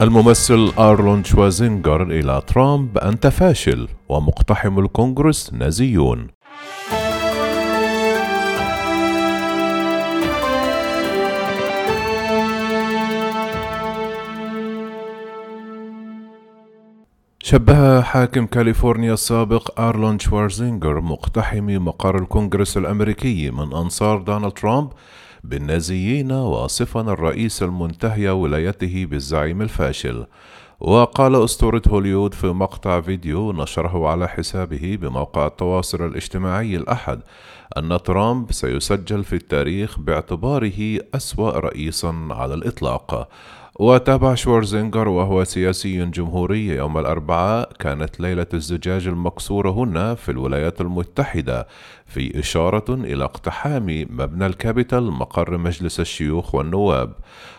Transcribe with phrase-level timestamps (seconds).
[0.00, 6.26] الممثل أرنولد شوارزينجر إلى ترامب أنت فاشل ومقتحم الكونغرس نازيون
[17.42, 24.90] شبه حاكم كاليفورنيا السابق أرنولد شوارزينجر مقتحم مقر الكونغرس الأمريكي من أنصار دونالد ترامب
[25.44, 30.26] بالنازيين واصفا الرئيس المنتهي ولايته بالزعيم الفاشل.
[30.80, 37.20] وقال أسطورة هوليوود في مقطع فيديو نشره على حسابه بموقع التواصل الاجتماعي الأحد
[37.78, 43.28] أن ترامب سيسجل في التاريخ باعتباره أسوأ رئيس على الإطلاق.
[43.80, 51.66] وتابع شوارزينجر وهو سياسي جمهوري يوم الأربعاء كانت ليلة الزجاج المكسور هنا في الولايات المتحدة
[52.06, 57.12] في إشارة إلى اقتحام مبنى الكابيتال مقر مجلس الشيوخ والنواب.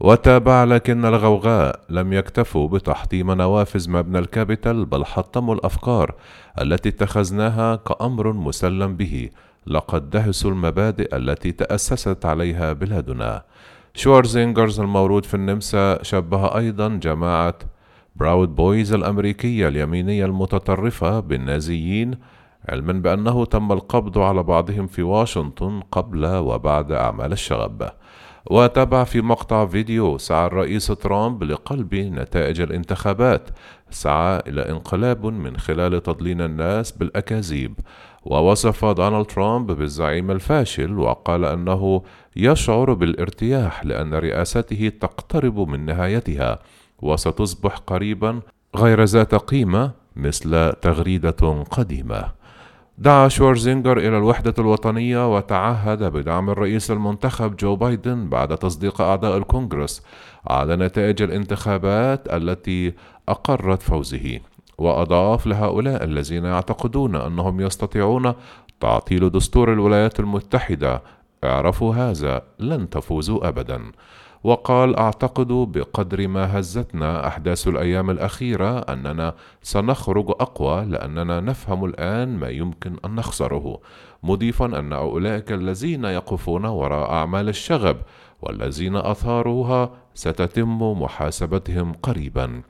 [0.00, 6.14] وتابع لكن الغوغاء لم يكتفوا بتحطيم نوافذ مبنى الكابيتال بل حطموا الأفكار
[6.60, 9.30] التي اتخذناها كأمر مسلم به.
[9.66, 13.42] لقد دهسوا المبادئ التي تأسست عليها بلادنا.
[13.94, 17.58] شوارزينجر المولود في النمسا شبه أيضا جماعة
[18.16, 22.14] براود بويز الأمريكية اليمينية المتطرفة بالنازيين
[22.68, 27.90] علما بأنه تم القبض على بعضهم في واشنطن قبل وبعد أعمال الشغب
[28.50, 33.48] وتابع في مقطع فيديو سعى الرئيس ترامب لقلب نتائج الانتخابات.
[33.90, 37.74] سعى إلى انقلاب من خلال تضليل الناس بالأكاذيب.
[38.24, 42.02] ووصف دونالد ترامب بالزعيم الفاشل وقال أنه
[42.36, 46.58] يشعر بالارتياح لأن رئاسته تقترب من نهايتها
[47.02, 48.40] وستصبح قريبا
[48.76, 52.35] غير ذات قيمة مثل تغريدة قديمة.
[52.98, 60.02] دعا شوارزينجر إلى الوحدة الوطنية وتعهد بدعم الرئيس المنتخب جو بايدن بعد تصديق أعضاء الكونغرس
[60.46, 62.94] على نتائج الانتخابات التي
[63.28, 64.40] أقرت فوزه.
[64.78, 68.34] وأضاف لهؤلاء الذين يعتقدون أنهم يستطيعون
[68.80, 71.02] تعطيل دستور الولايات المتحدة
[71.46, 73.92] اعرفوا هذا لن تفوزوا أبدا.
[74.44, 82.48] وقال أعتقد بقدر ما هزتنا أحداث الأيام الأخيرة أننا سنخرج أقوى لأننا نفهم الآن ما
[82.48, 83.80] يمكن أن نخسره.
[84.22, 87.96] مضيفا أن أولئك الذين يقفون وراء أعمال الشغب
[88.42, 92.62] والذين أثاروها ستتم محاسبتهم قريبا.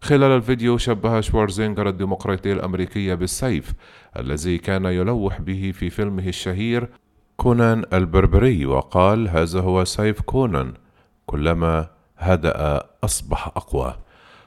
[0.00, 3.72] خلال الفيديو شبه شوارزينجر الديمقراطية الأمريكية بالسيف
[4.18, 6.88] الذي كان يلوح به في فيلمه الشهير
[7.36, 10.74] كونان البربري وقال هذا هو سيف كونان
[11.26, 11.88] كلما
[12.18, 13.94] هدأ أصبح أقوى.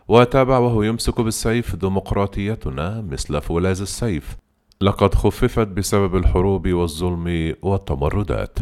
[0.07, 4.38] وتابع وهو يمسك بالسيف ديمقراطيتنا مثل فولاذ السيف.
[4.81, 8.59] لقد خففت بسبب الحروب والظلم والتمردات.